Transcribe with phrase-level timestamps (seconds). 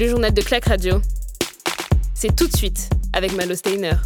[0.00, 1.02] Le journal de Clac Radio.
[2.14, 3.96] C'est tout de suite avec Malo Steiner.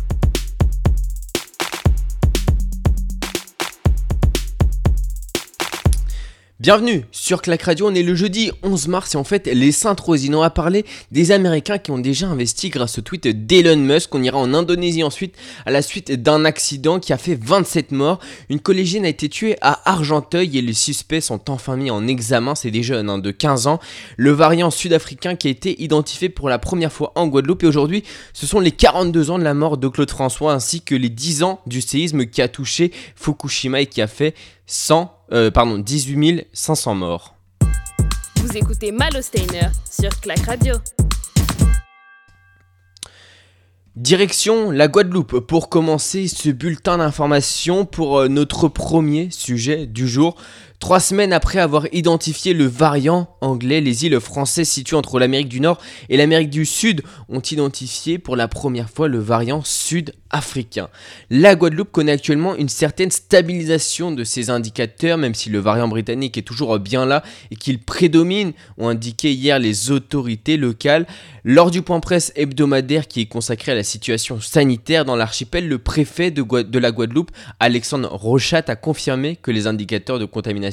[6.65, 10.01] Bienvenue sur Clac Radio, on est le jeudi 11 mars et en fait les Saintes
[10.01, 14.15] Rosines, on va parler des Américains qui ont déjà investi grâce au tweet d'Elon Musk.
[14.15, 15.35] On ira en Indonésie ensuite
[15.67, 18.19] à la suite d'un accident qui a fait 27 morts.
[18.49, 22.55] Une collégienne a été tuée à Argenteuil et les suspects sont enfin mis en examen,
[22.55, 23.79] c'est des jeunes hein, de 15 ans.
[24.17, 28.05] Le variant sud-africain qui a été identifié pour la première fois en Guadeloupe et aujourd'hui
[28.33, 31.43] ce sont les 42 ans de la mort de Claude François ainsi que les 10
[31.43, 34.35] ans du séisme qui a touché Fukushima et qui a fait
[34.67, 37.35] 100 euh, pardon, 18 500 morts.
[38.37, 40.75] Vous écoutez Malo Steiner sur Clac Radio.
[43.97, 50.37] Direction la Guadeloupe pour commencer ce bulletin d'information pour euh, notre premier sujet du jour.
[50.81, 55.61] Trois semaines après avoir identifié le variant anglais, les îles françaises situées entre l'Amérique du
[55.61, 55.81] Nord
[56.11, 60.89] et l'Amérique du Sud ont identifié pour la première fois le variant sud-africain.
[61.31, 66.37] La Guadeloupe connaît actuellement une certaine stabilisation de ces indicateurs, même si le variant britannique
[66.37, 71.07] est toujours bien là et qu'il prédomine, ont indiqué hier les autorités locales.
[71.45, 75.79] Lors du point presse hebdomadaire qui est consacré à la situation sanitaire dans l'archipel, le
[75.79, 77.31] préfet de, de la Guadeloupe,
[77.61, 80.64] Alexandre Rochat, a confirmé que les indicateurs de contamination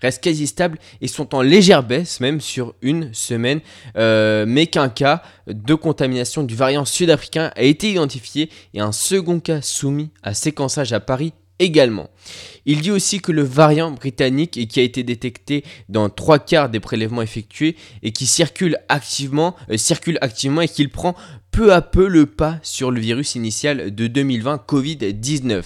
[0.00, 3.60] restent quasi stables et sont en légère baisse même sur une semaine,
[3.96, 9.40] euh, mais qu'un cas de contamination du variant sud-africain a été identifié et un second
[9.40, 12.10] cas soumis à séquençage à Paris également.
[12.66, 16.80] Il dit aussi que le variant britannique qui a été détecté dans trois quarts des
[16.80, 21.14] prélèvements effectués et qui circule activement, euh, circule activement et qu'il prend
[21.56, 25.62] peu à peu le pas sur le virus initial de 2020 Covid-19.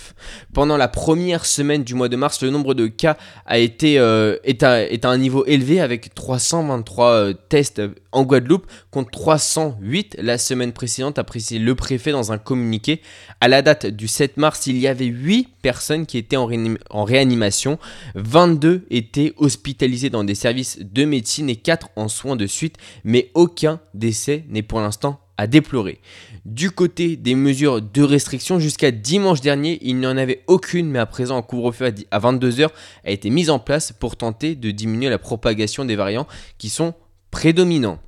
[0.55, 4.37] Pendant la première semaine du mois de mars, le nombre de cas a été, euh,
[4.45, 10.73] est, à, un niveau élevé avec 323 euh, tests en Guadeloupe contre 308 la semaine
[10.73, 13.03] précédente, a précisé le préfet dans un communiqué.
[13.41, 16.49] À la date du 7 mars, il y avait 8 personnes qui étaient en,
[16.91, 17.81] en réanimation,
[18.15, 23.33] 22 étaient hospitalisées dans des services de médecine et 4 en soins de suite, mais
[23.35, 26.01] aucun décès n'est pour l'instant déplorer.
[26.45, 30.99] Du côté des mesures de restriction, jusqu'à dimanche dernier, il n'y en avait aucune, mais
[30.99, 32.69] à présent, un couvre-feu à 22h
[33.05, 36.27] a été mis en place pour tenter de diminuer la propagation des variants
[36.59, 36.95] qui sont
[37.31, 37.99] prédominants.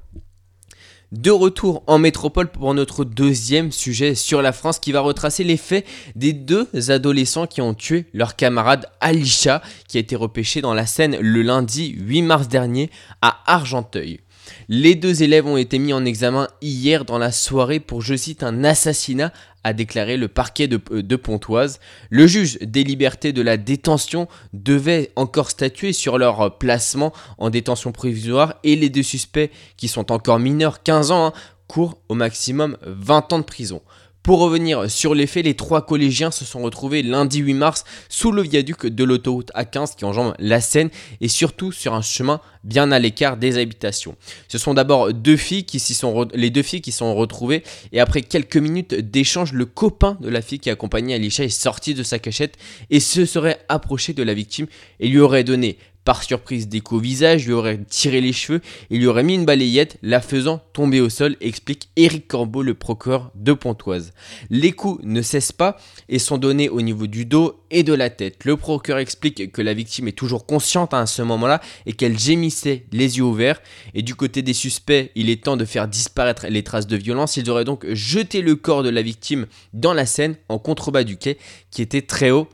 [1.12, 5.58] De retour en métropole pour notre deuxième sujet sur la France qui va retracer les
[5.58, 5.84] faits
[6.16, 10.86] des deux adolescents qui ont tué leur camarade Alisha qui a été repêché dans la
[10.86, 12.88] Seine le lundi 8 mars dernier
[13.20, 14.20] à Argenteuil.
[14.68, 18.42] Les deux élèves ont été mis en examen hier dans la soirée pour, je cite,
[18.42, 19.32] un assassinat,
[19.64, 21.78] a déclaré le parquet de, euh, Pontoise.
[22.10, 27.92] Le juge des libertés de la détention devait encore statuer sur leur placement en détention
[27.92, 31.32] provisoire et les deux suspects, qui sont encore mineurs, 15 ans, hein,
[31.68, 33.82] courent au maximum 20 ans de prison.
[34.22, 38.30] Pour revenir sur les faits, les trois collégiens se sont retrouvés lundi 8 mars sous
[38.30, 40.90] le viaduc de l'autoroute A15 qui enjambe la Seine
[41.20, 44.14] et surtout sur un chemin bien à l'écart des habitations.
[44.46, 48.22] Ce sont d'abord deux filles qui sont les deux filles qui sont retrouvées et après
[48.22, 52.20] quelques minutes d'échange, le copain de la fille qui accompagnait Alicia est sorti de sa
[52.20, 52.56] cachette
[52.90, 54.68] et se serait approché de la victime
[55.00, 58.98] et lui aurait donné par surprise coups au visage, lui aurait tiré les cheveux et
[58.98, 63.30] lui aurait mis une balayette, la faisant tomber au sol, explique Éric Corbeau, le procureur
[63.34, 64.12] de Pontoise.
[64.50, 65.76] Les coups ne cessent pas
[66.08, 68.44] et sont donnés au niveau du dos et de la tête.
[68.44, 72.86] Le procureur explique que la victime est toujours consciente à ce moment-là et qu'elle gémissait
[72.92, 73.60] les yeux ouverts.
[73.94, 77.36] Et du côté des suspects, il est temps de faire disparaître les traces de violence.
[77.36, 81.16] Ils auraient donc jeté le corps de la victime dans la Seine en contrebas du
[81.16, 81.38] quai
[81.70, 82.48] qui était très haut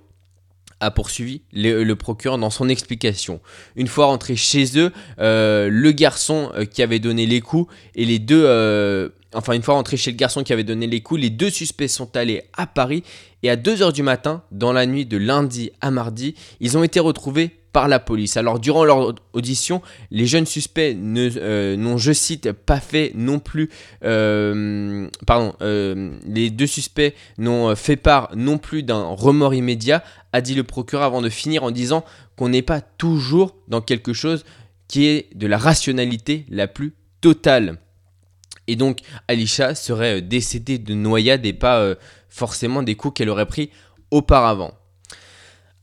[0.81, 3.41] a poursuivi le, procureur dans son explication.
[3.77, 8.05] Une fois rentré chez eux, euh, le garçon euh, qui avait donné les coups et
[8.05, 8.44] les deux...
[8.44, 11.50] Euh, enfin, une fois rentré chez le garçon qui avait donné les coups, les deux
[11.50, 13.03] suspects sont allés à Paris
[13.43, 17.00] et à 2h du matin, dans la nuit de lundi à mardi, ils ont été
[17.00, 18.37] retrouvés par la police.
[18.37, 23.71] Alors durant leur audition, les jeunes suspects euh, n'ont, je cite, pas fait non plus,
[24.04, 30.03] euh, pardon, euh, les deux suspects n'ont fait part non plus d'un remords immédiat,
[30.33, 32.04] a dit le procureur avant de finir en disant
[32.37, 34.45] qu'on n'est pas toujours dans quelque chose
[34.87, 37.78] qui est de la rationalité la plus totale.
[38.66, 41.95] Et donc Alisha serait décédée de noyade et pas
[42.28, 43.71] forcément des coups qu'elle aurait pris
[44.10, 44.78] auparavant.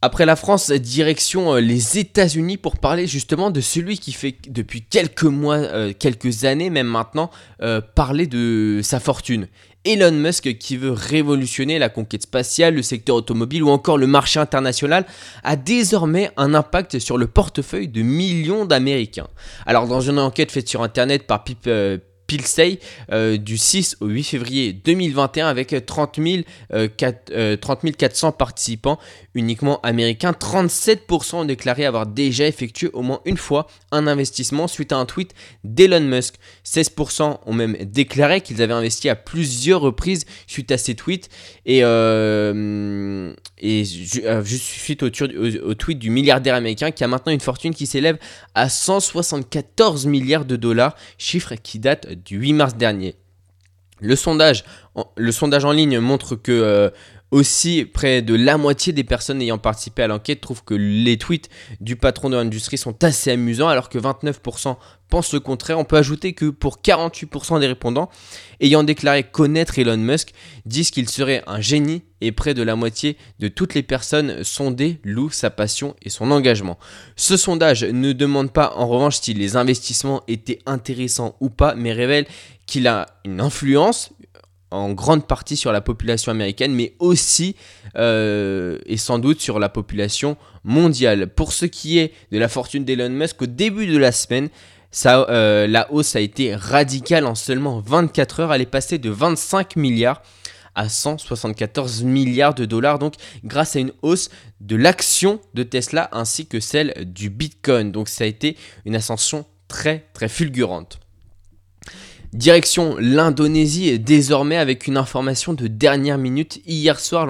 [0.06, 4.84] Après la France, direction euh, les États-Unis pour parler justement de celui qui fait depuis
[4.84, 7.31] quelques mois, euh, quelques années même maintenant,
[7.63, 9.48] euh, parler de sa fortune.
[9.84, 14.40] Elon Musk qui veut révolutionner la conquête spatiale, le secteur automobile ou encore le marché
[14.40, 15.07] international
[15.44, 19.30] a désormais un impact sur le portefeuille de millions d'Américains.
[19.66, 21.44] Alors dans une enquête faite sur Internet par
[22.27, 22.80] Pilsey
[23.12, 26.19] du 6 au 8 février 2021 avec 30,
[27.98, 29.00] 400 participants
[29.36, 30.31] uniquement américains.
[30.31, 35.06] 37% ont déclaré avoir déjà effectué au moins une fois un investissement suite à un
[35.06, 35.33] tweet
[35.63, 36.36] d'Elon Musk.
[36.66, 41.30] 16% ont même déclaré qu'ils avaient investi à plusieurs reprises suite à ces tweets.
[41.66, 43.83] Et, euh, et
[44.24, 47.86] euh, juste suite au, au, tweet du milliardaire américain qui a maintenant une fortune qui
[47.86, 48.18] s'élève
[48.54, 53.15] à 174 milliards de dollars, chiffre qui date du 8 mars dernier.
[54.06, 56.90] Le sondage, en ligne montre que euh,
[57.31, 61.50] aussi, près de la moitié des personnes ayant participé à l'enquête trouvent que les tweets
[61.81, 64.78] du patron de l'industrie sont assez amusants, alors que 29%
[65.10, 65.80] pensent le contraire.
[65.80, 68.10] On peut ajouter que pour 48% des répondants
[68.62, 70.34] ayant déclaré connaître Elon Musk
[70.66, 75.00] disent qu'il serait un génie et près de la moitié de toutes les personnes sondées
[75.04, 76.78] louent sa passion et son engagement.
[77.16, 81.92] Ce sondage ne demande pas en revanche si les investissements étaient intéressants ou pas, mais
[81.92, 82.25] révèle
[82.65, 84.12] qu'il a une influence,
[84.71, 87.56] en grande partie sur la population américaine, mais aussi
[87.97, 91.27] euh, et sans doute sur la population mondiale.
[91.27, 94.50] Pour ce qui est de la fortune d'Elon Musk, au début de la semaine,
[95.06, 98.53] euh, la hausse a été radicale en seulement 24 heures.
[98.53, 100.21] Elle est passée de 25 milliards
[100.73, 103.13] à 174 milliards de dollars, donc
[103.45, 104.29] grâce à une hausse
[104.59, 107.91] de l'action de Tesla ainsi que celle du Bitcoin.
[107.91, 111.00] Donc ça a été une ascension très très fulgurante.
[112.35, 116.59] Direction l'Indonésie désormais avec une information de dernière minute.
[116.67, 117.25] Hier soir,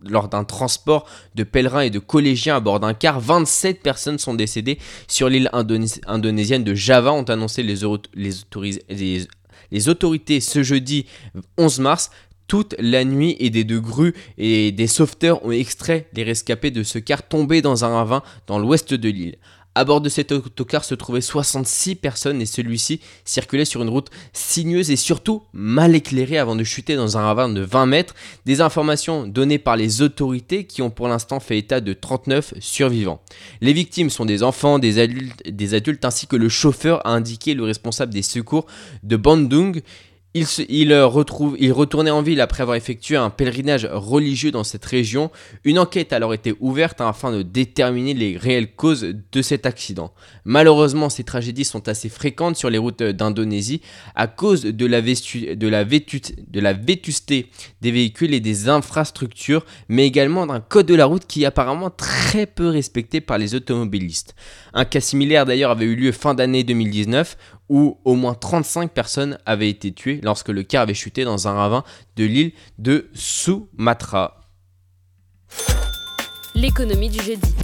[0.00, 4.32] lors d'un transport de pèlerins et de collégiens à bord d'un car, 27 personnes sont
[4.32, 7.80] décédées sur l'île indonésienne de Java, ont annoncé les,
[9.70, 11.04] les autorités ce jeudi
[11.58, 12.10] 11 mars
[12.46, 16.82] toute la nuit et des deux grues et des sauveteurs ont extrait les rescapés de
[16.82, 19.36] ce car tombé dans un ravin dans l'ouest de l'île.
[19.76, 24.08] À bord de cet autocar se trouvaient 66 personnes et celui-ci circulait sur une route
[24.32, 28.14] sinueuse et surtout mal éclairée avant de chuter dans un ravin de 20 mètres.
[28.46, 33.20] Des informations données par les autorités qui ont pour l'instant fait état de 39 survivants.
[33.60, 37.52] Les victimes sont des enfants, des adultes, des adultes ainsi que le chauffeur a indiqué
[37.52, 38.64] le responsable des secours
[39.02, 39.82] de Bandung.
[40.36, 41.08] Il, euh,
[41.58, 45.30] il retournait en ville après avoir effectué un pèlerinage religieux dans cette région.
[45.64, 50.12] Une enquête a alors été ouverte afin de déterminer les réelles causes de cet accident.
[50.44, 53.80] Malheureusement, ces tragédies sont assez fréquentes sur les routes d'Indonésie
[54.14, 57.50] à cause de la, de, la de la vétusté
[57.80, 61.88] des véhicules et des infrastructures, mais également d'un code de la route qui est apparemment
[61.88, 64.34] très peu respecté par les automobilistes.
[64.74, 69.38] Un cas similaire d'ailleurs avait eu lieu fin d'année 2019 où au moins 35 personnes
[69.46, 71.84] avaient été tuées lorsque le car avait chuté dans un ravin
[72.16, 74.40] de l'île de Sumatra.
[76.54, 77.54] L'économie du jeudi.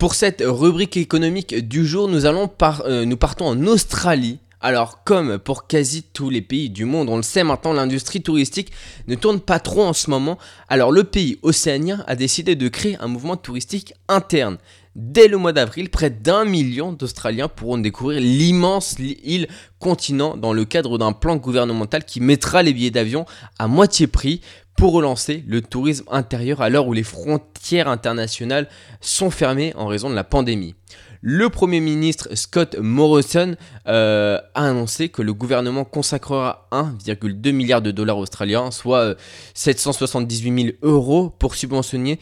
[0.00, 4.38] Pour cette rubrique économique du jour, nous, allons par, euh, nous partons en Australie.
[4.62, 8.72] Alors comme pour quasi tous les pays du monde, on le sait maintenant, l'industrie touristique
[9.08, 10.38] ne tourne pas trop en ce moment.
[10.68, 14.58] Alors le pays océanien a décidé de créer un mouvement touristique interne.
[15.02, 19.48] Dès le mois d'avril, près d'un million d'Australiens pourront découvrir l'immense île
[19.78, 23.24] continent dans le cadre d'un plan gouvernemental qui mettra les billets d'avion
[23.58, 24.42] à moitié prix
[24.76, 28.68] pour relancer le tourisme intérieur à l'heure où les frontières internationales
[29.00, 30.74] sont fermées en raison de la pandémie.
[31.22, 33.56] Le Premier ministre Scott Morrison
[33.88, 39.16] euh, a annoncé que le gouvernement consacrera 1,2 milliard de dollars australiens, soit
[39.54, 42.20] 778 euh, 000 euros, pour subventionner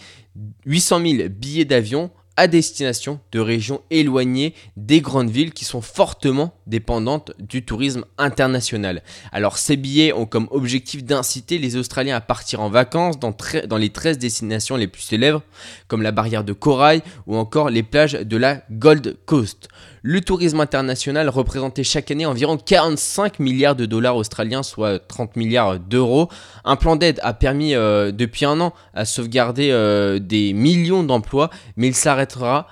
[0.65, 6.55] 800 000 billets d'avion à destination de régions éloignées des grandes villes qui sont fortement
[6.69, 9.03] dépendantes du tourisme international.
[9.33, 13.35] Alors ces billets ont comme objectif d'inciter les Australiens à partir en vacances dans,
[13.67, 15.43] dans, les 13 destinations les plus célèbres,
[15.89, 19.69] comme la barrière de corail ou encore les plages de la Gold Coast.
[20.03, 25.79] Le tourisme international représentait chaque année environ 45 milliards de dollars australiens, soit 30 milliards
[25.81, 26.29] d'euros.
[26.65, 31.51] Un plan d'aide a permis euh, depuis un an à sauvegarder euh, des millions d'emplois,
[31.77, 32.67] mais il s'arrêtera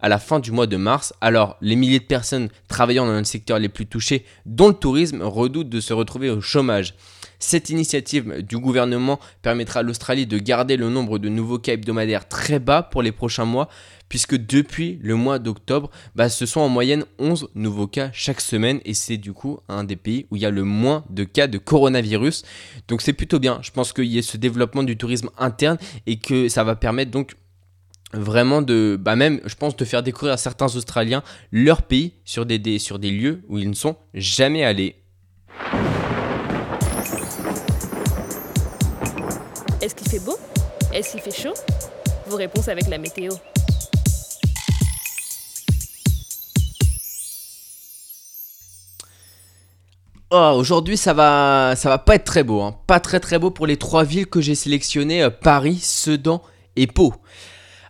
[0.00, 1.14] à la fin du mois de mars.
[1.20, 5.22] Alors, les milliers de personnes travaillant dans les secteurs les plus touchés, dont le tourisme,
[5.22, 6.94] redoutent de se retrouver au chômage.
[7.42, 12.28] Cette initiative du gouvernement permettra à l'Australie de garder le nombre de nouveaux cas hebdomadaires
[12.28, 13.68] très bas pour les prochains mois,
[14.08, 18.78] puisque depuis le mois d'octobre, bah, ce sont en moyenne 11 nouveaux cas chaque semaine,
[18.84, 21.48] et c'est du coup un des pays où il y a le moins de cas
[21.48, 22.44] de coronavirus.
[22.86, 26.20] Donc c'est plutôt bien, je pense qu'il y a ce développement du tourisme interne, et
[26.20, 27.34] que ça va permettre donc
[28.12, 32.46] vraiment de bah même je pense de faire découvrir à certains australiens leur pays sur
[32.46, 35.01] des, sur des lieux où ils ne sont jamais allés
[39.82, 40.38] Est-ce qu'il fait beau?
[40.94, 41.54] Est-ce qu'il fait chaud?
[42.28, 43.32] Vos réponses avec la météo.
[50.30, 52.76] Oh, aujourd'hui ça va, ça va pas être très beau, hein.
[52.86, 56.42] pas très très beau pour les trois villes que j'ai sélectionnées, euh, Paris, Sedan
[56.76, 57.12] et Pau.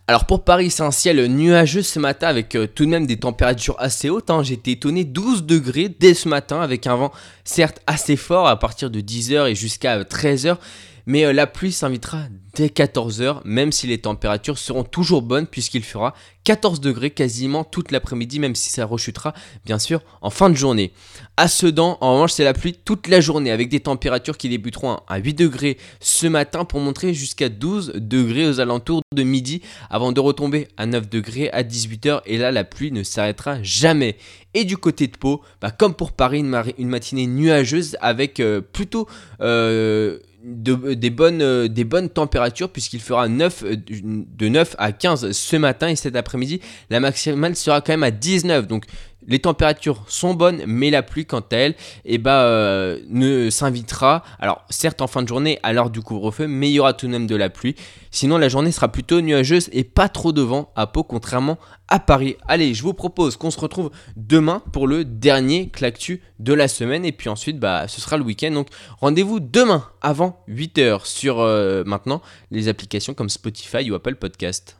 [0.07, 3.17] Alors pour Paris, c'est un ciel nuageux ce matin avec euh, tout de même des
[3.17, 4.31] températures assez hautes.
[4.31, 4.41] Hein.
[4.43, 7.11] Été étonné 12 degrés dès ce matin avec un vent
[7.43, 10.57] certes assez fort à partir de 10h et jusqu'à 13h.
[11.05, 12.23] Mais euh, la pluie s'invitera
[12.55, 17.91] dès 14h, même si les températures seront toujours bonnes puisqu'il fera 14 degrés quasiment toute
[17.91, 19.33] l'après-midi, même si ça rechutera
[19.65, 20.93] bien sûr en fin de journée.
[21.35, 24.97] À Sedan, en revanche, c'est la pluie toute la journée avec des températures qui débuteront
[25.07, 30.11] à 8 degrés ce matin pour montrer jusqu'à 12 degrés aux alentours de midi avant
[30.11, 34.17] de retomber à 9 degrés à 18h et là la pluie ne s'arrêtera jamais.
[34.53, 39.07] Et du côté de Pau, bah, comme pour Paris, une, matinée nuageuse avec euh, plutôt...
[39.41, 45.31] Euh, des, bonnes, euh, des bonnes températures puisqu'il fera 9, euh, de 9 à 15
[45.31, 46.59] ce matin et cet après-midi.
[46.89, 48.85] La maximale sera quand même à 19 donc
[49.27, 51.75] les températures sont bonnes, mais la pluie, quant à elle,
[52.05, 54.23] eh ben, euh, ne s'invitera.
[54.39, 57.07] Alors, certes, en fin de journée, à l'heure du couvre-feu, mais il y aura tout
[57.07, 57.75] de même de la pluie.
[58.11, 61.99] Sinon, la journée sera plutôt nuageuse et pas trop de vent à Pau, contrairement à
[61.99, 62.37] Paris.
[62.47, 67.05] Allez, je vous propose qu'on se retrouve demain pour le dernier clactu de la semaine.
[67.05, 68.51] Et puis ensuite, bah, ce sera le week-end.
[68.51, 68.67] Donc,
[68.99, 74.77] rendez-vous demain avant 8h sur euh, maintenant les applications comme Spotify ou Apple Podcast.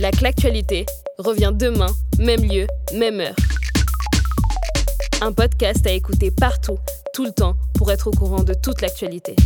[0.00, 0.86] La Clactualité
[1.18, 3.36] revient demain, même lieu, même heure.
[5.20, 6.78] Un podcast à écouter partout,
[7.12, 9.36] tout le temps, pour être au courant de toute l'actualité.